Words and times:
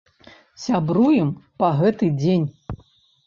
Сябруем 0.61 1.29
па 1.63 1.69
гэты 1.81 2.09
дзень. 2.21 2.47